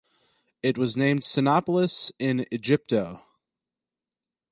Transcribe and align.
It 0.63 0.79
was 0.79 0.97
named 0.97 1.21
Cynopolis 1.21 2.11
in 2.17 2.47
Aegypto. 2.51 3.21